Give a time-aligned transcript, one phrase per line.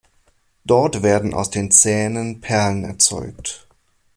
[0.65, 3.67] Dort werden aus den Zähnen Perlen erzeugt.